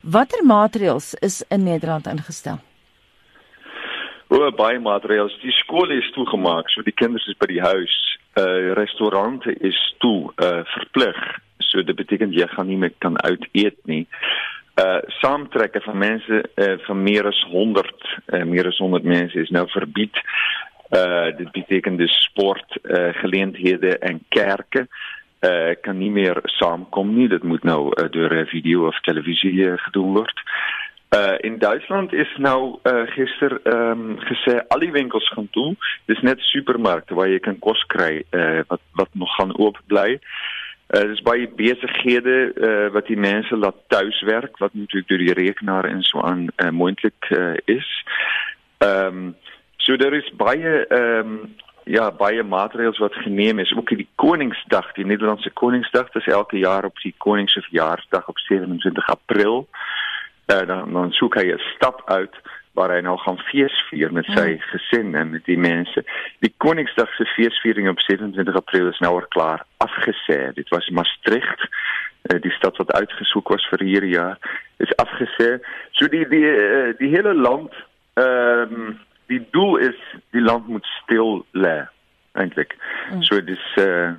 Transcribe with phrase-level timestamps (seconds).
[0.00, 2.56] Watter maatreëls is in Nederland ingestel?
[4.32, 5.34] O, baie maatreëls.
[5.42, 7.96] Die skole is toegemaak, so die kinders is by die huis.
[8.40, 11.18] Uh restaurante is toe uh verplig.
[11.58, 14.06] So dit beteken jy gaan nie meer kan uit eet nie.
[14.80, 17.92] Uh saamtrekke van mense uh van meer as 100,
[18.32, 20.16] uh, meer as 100 mense is nou verbied.
[20.96, 25.19] Uh dit beteken dus sport uh geleenthede en kerke uh
[25.80, 27.28] kan nie meer saamkom nie.
[27.28, 30.42] Dit moet nou uh, deur 'n video of televisie uh, gedoen word.
[31.10, 35.74] Uh in Duitsland is nou uh gister ehm um, gesê al die winkels gaan toe.
[36.04, 40.20] Dis net supermarkte waar jy kan kos kry uh wat wat nog gaan oop bly.
[40.94, 45.34] Uh dis baie besighede uh wat die mense laat tuis werk wat natuurlik deur die
[45.34, 47.90] rekenaar en so aan uh, moontlik uh, is.
[48.78, 49.36] Ehm um,
[49.76, 53.72] so daar is baie ehm um, ja baie maatreëls wat geneem is.
[53.76, 59.68] Ook die Koningsdag, die Nederlandse Koningsdag, dis elke jaar op die Koningsverjaarsdag op 27 April
[60.50, 62.34] uh, dan dan soek hy 'n stap uit
[62.72, 64.60] waar hy nou gaan feesvier met sy mm.
[64.60, 66.04] gesin en met die mense.
[66.38, 70.52] Die Koningsdag se feesviering op 27 April is nou al klaar afgesê.
[70.54, 71.66] Dit was Maastricht,
[72.30, 74.38] uh, die stad wat uitgesoek was vir hierdie jaar,
[74.76, 75.58] is afgesê.
[75.90, 77.72] So die die uh, die hele land
[78.14, 78.98] ehm um,
[79.30, 79.98] die doel is
[80.34, 81.78] die land moet stil lê
[82.38, 82.76] eintlik.
[83.10, 83.22] Mm.
[83.26, 84.10] So dis eh uh,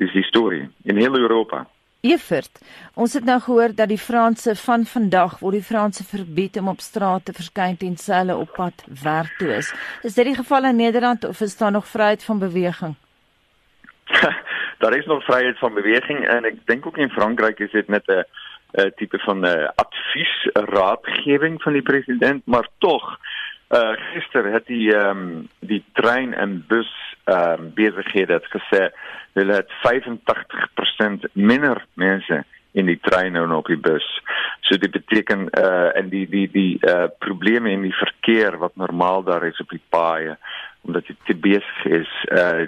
[0.00, 1.66] dis die storie in heel Europa.
[2.04, 2.58] Evert,
[3.00, 6.82] ons het nou gehoor dat die Franse van vandag word die Franse verbied om op
[6.84, 9.70] straat te verskyn tensy hulle op pad werk toe is.
[10.02, 12.94] Is dit die geval in Nederland of is daar nog vryheid van beweging?
[14.82, 18.04] daar is nog vryheid van beweging en ek dink ook in Frankryk is dit net
[18.08, 23.18] 'n tipe van 'n advies, 'n raadgewing van die president, maar tog
[23.74, 26.90] uh gister het die ehm die trein en bus
[27.24, 28.90] ehm het gesê
[29.34, 34.06] hulle het 85% minder mense in die treine en op die bus.
[34.60, 39.22] So dit beteken uh en die die die uh probleme in die verkeer wat normaal
[39.22, 40.36] daar is op die paaie
[40.84, 42.10] omdat dit te besig is,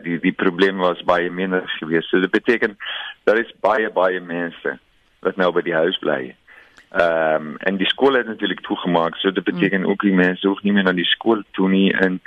[0.03, 2.09] die die probleem was baie minder geweest.
[2.09, 2.79] So dit beteken
[3.25, 4.79] daar is baie baie mense
[5.21, 6.35] wat nou by die huis bly.
[6.91, 9.17] Ehm um, en die skole het natuurlik toegemaak.
[9.17, 9.87] So dit beteken mm.
[9.87, 12.21] ook die mense hoef nie meer na die skool toe nie en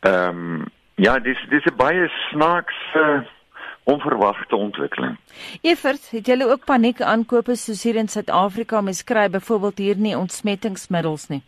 [0.00, 3.20] ehm um, ja, dis dis 'n baie snaakse uh,
[3.86, 5.16] onverwagte ontwikkeling.
[5.60, 11.28] Evert, het julle ook paniek aankope soos hier in Suid-Afrika meskry byvoorbeeld hier nie ontsmettingsmiddels
[11.28, 11.42] nie?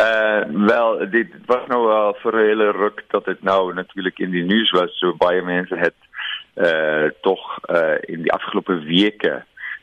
[0.00, 4.30] Uh wel, dit was nou al vir 'n hele ruk dat dit nou natuurlik in
[4.30, 5.98] die nuus was so baie mense het
[6.56, 9.42] uh tog uh in die afgelope weke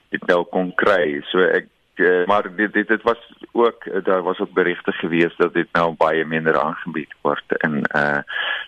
[0.09, 1.21] dit nou kon kry.
[1.31, 5.53] So ek uh, maar dit dit dit was ook daar was ook berigte gewees dat
[5.53, 8.19] dit nou baie minder aangebied word en uh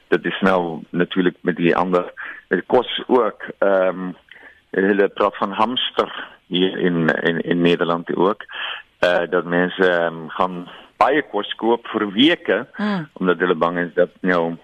[0.08, 2.14] dit is nou natuurlik met die ander
[2.48, 4.16] met kos ook ehm um,
[4.70, 8.44] hulle praat van hamster hier in in in Nederland ook
[9.06, 10.68] uh dat mense um, gaan
[10.98, 13.08] baie kos koop vir weke mm.
[13.14, 14.58] omdat hulle bang is dat nou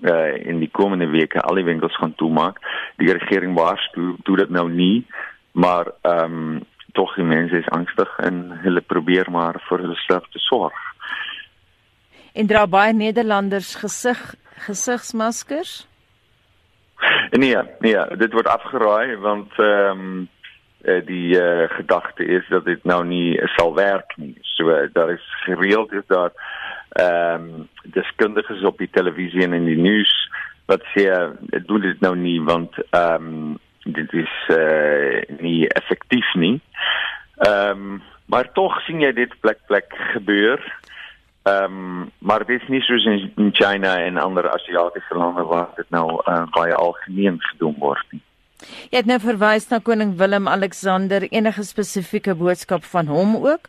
[0.00, 2.58] uh in die komende weke al die winkels gaan toemaak
[2.96, 5.06] die regering waarsku doen dit nou nie
[5.52, 6.60] maar ehm um,
[6.92, 10.76] tog die mense is angstig en hulle probeer maar vir hulle self te sorg.
[12.32, 14.20] En dra baie Nederlanders gesig
[14.66, 15.86] gesigsmaskers?
[17.30, 20.28] Nee, nee, dit word afgeraai want ehm um,
[21.06, 24.34] die uh, gedagte is dat dit nou nie sal werk nie.
[24.56, 26.32] So uh, daar is gereeld is daar
[26.92, 30.12] ehm um, deskundiges op die televisie en in die nuus
[30.66, 31.06] wat sê
[31.66, 36.60] doen dit nou nie want ehm um, dit is uh, nie effektief nie.
[37.36, 40.60] Ehm um, maar tog sien jy dit plek plek gebeur.
[41.42, 45.68] Ehm um, maar dit is nie soos in, in China en ander Asiatiese lande waar
[45.76, 48.22] dit nou uh, baie algemeen gedoen word nie.
[48.90, 53.66] Jy het nou verwys na koning Willem Alexander enige spesifieke boodskap van hom ook?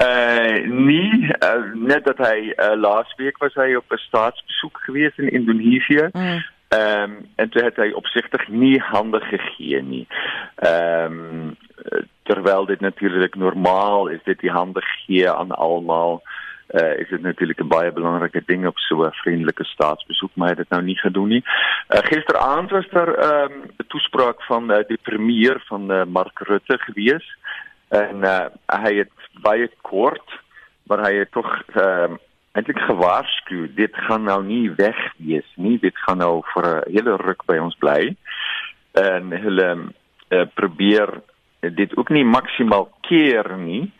[0.00, 5.28] Uh nee, uh, net dat hy uh, laasweek was hy op 'n staatsbesoek gewees in
[5.28, 6.08] Indonesië.
[6.12, 6.40] Mm.
[6.68, 10.06] Ehm en toe het hy opsigtig nie hande gegee.
[10.54, 11.56] Ehm um,
[12.22, 16.22] terwyl dit natuurlik normaal is dit die hande gee aan almal
[16.70, 20.54] uh, is dit natuurlik 'n baie belangrike ding op so 'n vriendelike staatsbesoek maar hy
[20.58, 21.44] het nou nie gedoen nie.
[21.44, 27.36] Uh, Gisteraand was daar ehm, um, toespraak van uh, die premier van Mark Rutte gewees
[27.88, 30.40] en uh, hy het baie kort
[30.82, 32.16] maar hy het tog ehm
[32.58, 37.16] eintlik gewaarsku dit gaan nou nie weg wees nie dit gaan nou vir 'n hele
[37.16, 38.16] ruk by ons bly
[38.98, 41.20] en hulle uh, probeer
[41.60, 43.90] dit ook nie maksimaal keer nie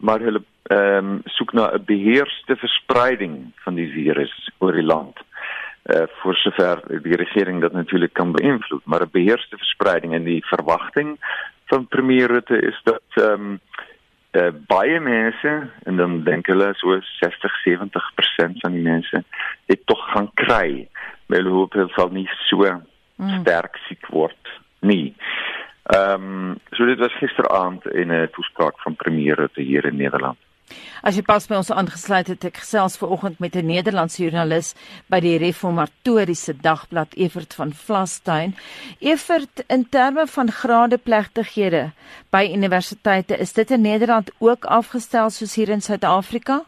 [0.00, 0.42] maar hulle
[0.72, 1.52] ehm um, soek
[1.86, 5.18] beheerste verspreiding van die virus oor die land.
[5.90, 10.14] Uh vir sover die regering dit natuurlik kan beïnvloed maar 'n beheerste verspreiding.
[10.14, 11.18] En die verwagting
[11.66, 13.58] van premier Rutte is dat ehm
[14.36, 15.52] uh, baie mense
[15.84, 19.24] en dan dink hulle so 60 70% van die mense
[19.70, 20.88] het tog gaan kry
[21.32, 23.40] hulle hoop hulle sal nie so mm.
[23.40, 25.14] sterk siek word nie.
[25.94, 30.38] Ehm um, so dit was gisteraand in 'n toespraak van premier Rutte hier in Nederland.
[31.02, 34.74] As jy pas by ons aangesluit het, ek gesels ver oggend met 'n Nederlandse joernalis
[35.10, 38.54] by die Reformatoriese Dagblad Evert van Vlastuin.
[39.00, 41.92] Evert, in terme van gradeplegtighede
[42.30, 46.62] by universiteite, is dit in Nederland ook afgestel soos hier in Suid-Afrika?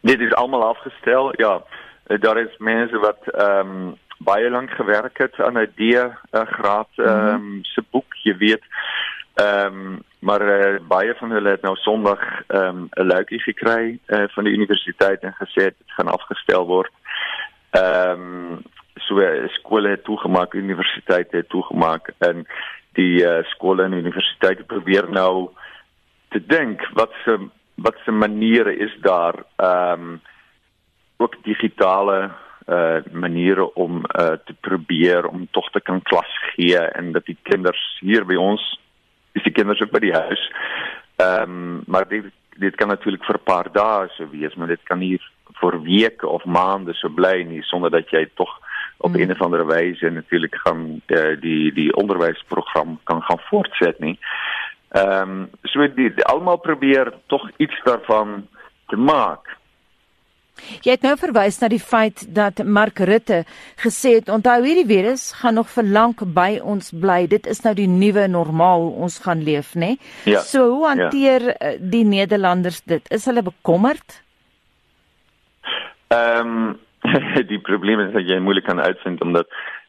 [0.00, 1.32] Dit is almal afgestel.
[1.40, 1.62] Ja,
[2.06, 7.40] daar is mense wat ehm um, baie lank gewerk het aan 'n D-graad ehm um,
[7.40, 7.64] mm -hmm.
[7.64, 8.64] se boek, jy weet.
[9.34, 13.98] Ehm um, maar uh, baie van hulle het nou Sondag ehm um, 'n luikie gekry
[14.06, 16.92] uh, van die universiteit en gesê dit gaan afgestel word.
[17.70, 18.62] Ehm um,
[18.94, 22.46] so skole het toegemaak, universiteite het toegemaak en
[22.92, 25.50] die uh, skole en universiteite probeer nou
[26.28, 27.38] te dink wat se
[27.74, 30.20] wat se maniere is daar ehm um,
[31.16, 32.30] ook digitale
[32.68, 37.36] uh maniere om uh te probeer om tog te kan klas gee en dat die
[37.42, 38.80] kinders hier by ons
[39.38, 40.44] is die kinders ook by die huis.
[41.22, 44.82] Ehm um, maar dit dit kan natuurlik vir 'n paar dae so wees, maar dit
[44.82, 45.18] kan nie
[45.60, 48.50] vir weke of maande so bly nie sonder dat jy tog
[48.98, 49.20] op hmm.
[49.20, 54.18] een of ander wyse natuurlik gaan uh, die die onderwysprogram kan gaan voortset nie.
[54.88, 58.48] Ehm um, so die, die almal probeer tog iets daarvan
[58.86, 59.56] te maak.
[60.84, 63.44] Jy het nou verwys na die feit dat Mark Rutte
[63.82, 67.26] gesê het onthou hierdie virus gaan nog vir lank by ons bly.
[67.26, 69.96] Dit is nou die nuwe normaal ons gaan leef, né?
[70.24, 71.72] Ja, so hoe hanteer ja.
[71.78, 73.08] die Nederlanders dit?
[73.10, 74.22] Is hulle bekommerd?
[76.08, 76.76] Ehm um,
[77.52, 79.46] die probleem is dat jy moeilik kan uitvind omdat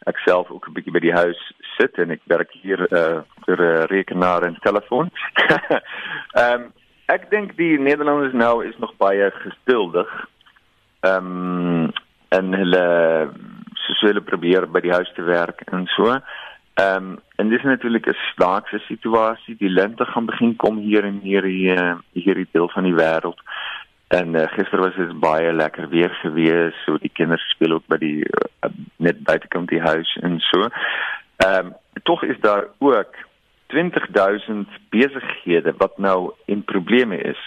[0.07, 1.39] ek self ook 'n bietjie by die huis
[1.77, 5.09] sit en ek werk hier uh vir 'n uh, rekenaar en telefoon.
[6.41, 6.71] Ehm um,
[7.09, 10.09] ek dink die Nederlanders nou is nog baie gestildig
[10.99, 11.91] ehm um,
[12.29, 12.85] en hulle
[13.73, 16.11] soos hulle probeer by die huis te werk en so.
[16.79, 19.55] Ehm um, en dis natuurlik 'n snaakse situasie.
[19.57, 21.75] Die lente gaan begin kom hier in hierdie
[22.13, 23.39] hierdie deel van die wêreld.
[24.07, 26.75] En uh, gister was dit baie lekker weer gewees.
[26.85, 30.69] So die kinders speel ook by die uh, net buitekant die huis en so.
[31.37, 31.73] Ehm um,
[32.03, 33.15] tog is daar ook
[33.67, 37.41] 20000 besighede wat nou in probleme is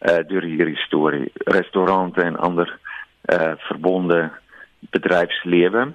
[0.00, 2.68] uh deur hierdie storie restaurante en ander
[3.32, 4.30] uh verbonde
[4.90, 5.92] bedryfslewe.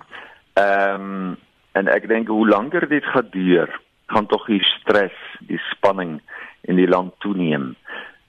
[0.54, 1.38] Ehm um,
[1.72, 3.70] en ek dink hoe langer dit gaan duur,
[4.12, 5.16] gaan tog die stres,
[5.48, 6.18] die spanning
[6.68, 7.76] in die land toeneem.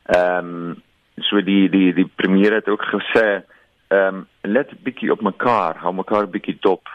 [0.07, 0.83] Ehm um,
[1.17, 3.43] so die die die premier het ook gesê
[3.89, 6.89] ehm um, let 'n bietjie op mekaar, hou mekaar 'n bietjie dop.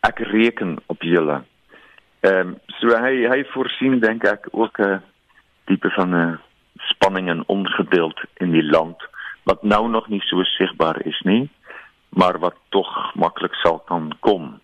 [0.00, 1.42] Ek reken op julle.
[2.20, 5.02] Ehm um, so hy hy voorsien dink ek ook 'n
[5.64, 6.38] tipe van 'n
[6.90, 9.02] spanning en ongeduld in die land
[9.46, 11.46] wat nou nog nie so sigbaar is nie,
[12.10, 14.56] maar wat tog maklik sal kan kom.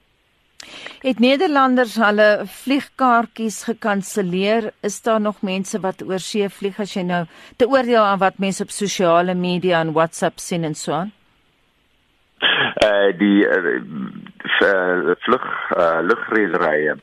[1.02, 4.70] Het Nederlanders hulle vliegkaartjies gekanselleer?
[4.82, 7.24] Is daar nog mense wat oor see vlieg as jy nou
[7.58, 11.12] te oordeel aan wat mense op sosiale media en WhatsApp sien en so aan?
[12.82, 15.46] Uh die uh, vlug
[15.78, 16.98] uh, lugrederye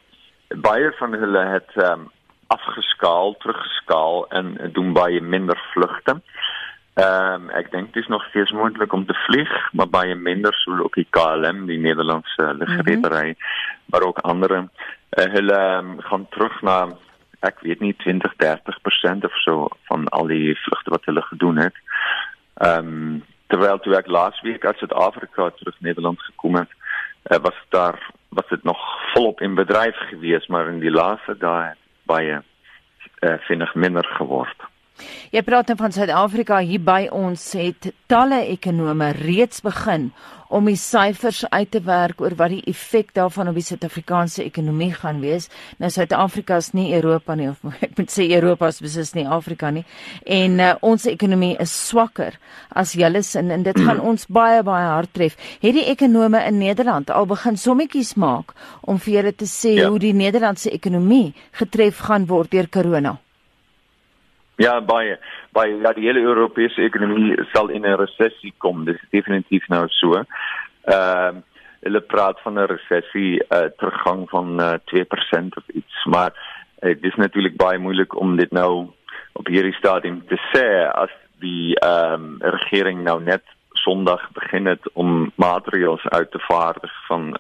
[0.58, 2.08] baie van hulle het um,
[2.50, 6.20] afgeskaal, teruggeskaal en doen baie minder vlugte.
[7.00, 10.54] Ehm um, ek dink dit is nog steeds moontlik om te vlieg, maar baie minder
[10.54, 13.86] so ook die KLM, die Nederlandse lugredery, mm -hmm.
[13.86, 14.52] maar ook ander.
[14.52, 14.64] Uh,
[15.10, 16.88] eh, hulle um, gaan terug na
[17.40, 21.76] ek weet nie 20, 30% of so van al die vlugte wat hulle gedoen het.
[22.54, 24.10] Ehm um, terwyl toe ek
[24.66, 26.70] uit Suid-Afrika terug Nederland gekom het,
[27.32, 28.80] uh, was daar was dit nog
[29.14, 31.74] volop in bedryf gewees, maar in die laaste dae
[32.10, 34.68] baie uh, vinnig minder geword.
[35.32, 40.10] Jy praat nou van Suid-Afrika hier by ons het talle ekonome reeds begin
[40.50, 44.90] om die syfers uit te werk oor wat die effek daarvan op die Suid-Afrikaanse ekonomie
[44.98, 45.46] gaan wees.
[45.78, 49.70] Nou Suid-Afrika is nie Europa nie of ek moet sê Europa is beslis nie Afrika
[49.74, 49.86] nie.
[50.26, 52.40] En uh, ons ekonomie is swakker
[52.74, 55.38] as julle sin en dit gaan ons baie baie hard tref.
[55.62, 59.90] Het die ekonome in Nederland al begin sommetjies maak om vir julle te sê ja.
[59.94, 63.20] hoe die Nederlandse ekonomie getref gaan word deur corona?
[64.60, 65.16] Ja, baie
[65.56, 68.84] baie ja, die hele Europese ekonomie sal in 'n resessie kom.
[68.86, 70.24] Dit is definitief nou so.
[70.84, 71.40] Ehm
[71.82, 77.04] uh, praat van 'n resessie uh, teruggang van uh, 2% of iets, maar uh, dit
[77.04, 78.92] is natuurlik baie moeilik om dit nou
[79.34, 85.32] op hierdie stadium te sê as die ehm regering nou net Sondag begin het om
[85.36, 87.32] maatreëls uit te vaardig van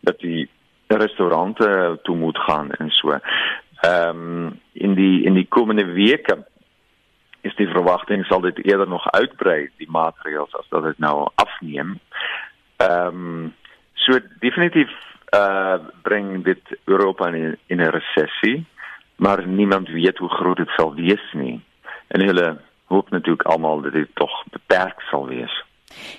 [0.00, 0.50] dat die
[0.86, 3.18] restaurante toe moet gaan en so.
[3.80, 6.46] Ehm um, in die in die komende weke
[7.40, 11.98] is die verwagting sal dit eerder nog uitbrei die maatreëls as dat dit nou afneem.
[12.76, 13.54] Ehm um,
[13.94, 14.92] so definitief
[15.36, 18.66] uh bring dit Europa in in 'n resessie,
[19.16, 21.60] maar niemand weet hoe groot dit sal wees nie.
[22.06, 25.64] En hulle hoop natuurlik almal dat dit tog beperk sal wees.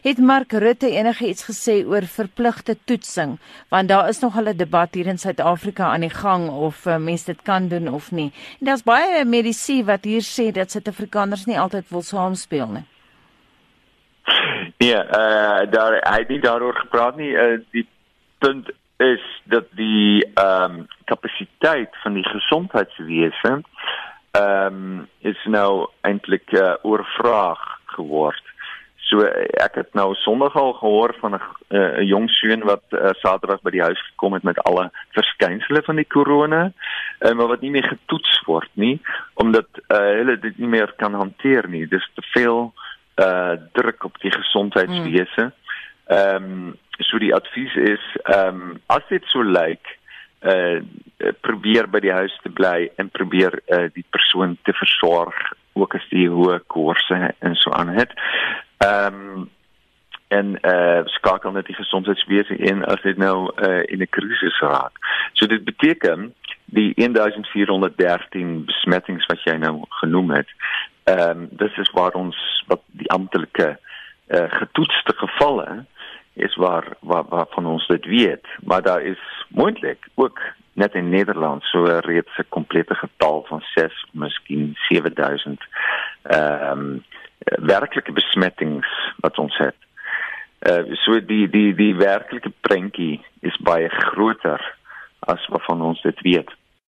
[0.01, 3.39] Het Mark Rutte enigiets gesê oor verpligte toetsing?
[3.69, 7.25] Want daar is nog 'n debat hier in Suid-Afrika aan die gang of uh, mense
[7.25, 8.31] dit kan doen of nie.
[8.59, 12.85] En daar's baie medisy wat hier sê dat Suid-Afrikaners nie altyd wil saamspeel nie.
[14.77, 17.31] Ja, uh daar hy het nie daaroor gepraat nie.
[17.31, 17.87] Uh, die
[18.37, 23.61] punt is dat die ehm um, kapasiteit van die gesondheidswese
[24.31, 28.50] ehm um, is nou eintlik uh, oorvraag geword.
[29.11, 29.25] So
[29.59, 31.41] ek het nou Sondag al gehoor van 'n
[31.75, 35.99] uh, jong seun wat uh, Saterdag by die huis gekom het met alle verskynsels van
[35.99, 36.71] die korona,
[37.19, 39.01] uh, maar wat nie meer getoets word nie
[39.33, 41.87] omdat uh, hulle dit nie meer kan hanteer nie.
[41.87, 42.73] Dis te veel
[43.15, 45.51] uh, druk op die gesondheidswese.
[46.07, 49.99] Ehm um, so die advies is ehm um, as dit so lyk
[50.41, 50.79] uh
[51.41, 55.35] probeer by die huis te bly en probeer uh die persoon te versorg
[55.73, 58.15] ook as die hoë koorse en so aan het.
[58.81, 59.49] Ehm um,
[60.27, 64.09] en eh uh, skakel net die gesondheidswese in as dit nou eh uh, in 'n
[64.09, 64.95] krisis raak.
[65.33, 66.33] So dit beteken
[66.65, 70.47] die 1413 besmettings wat jy nou genoem het.
[71.03, 73.79] Ehm um, dis is waar ons wat die amptelike
[74.27, 75.85] eh uh, getoetste gevalle
[76.33, 79.19] is waar waar waar van ons dit weet, maar daar is
[79.49, 80.39] moontlik ook
[80.73, 85.61] net in Nederland so reeds 'n komplette getal van 6 miskien 7000
[86.23, 87.03] ehm um,
[87.45, 88.87] werklike besmettings
[89.17, 89.75] wat ons het.
[90.59, 94.75] Uh so die die die werklike prentjie is baie groter
[95.19, 96.51] as wat van ons dit weet.